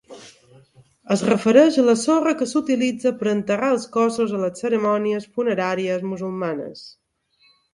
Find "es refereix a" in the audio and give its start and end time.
1.15-1.83